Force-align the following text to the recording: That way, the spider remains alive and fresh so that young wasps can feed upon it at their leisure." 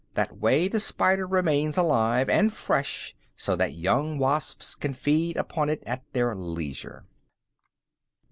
That 0.15 0.39
way, 0.39 0.67
the 0.67 0.79
spider 0.79 1.27
remains 1.27 1.77
alive 1.77 2.27
and 2.27 2.51
fresh 2.51 3.13
so 3.35 3.55
that 3.57 3.75
young 3.75 4.17
wasps 4.17 4.73
can 4.73 4.95
feed 4.95 5.37
upon 5.37 5.69
it 5.69 5.83
at 5.85 6.01
their 6.13 6.33
leisure." 6.33 7.05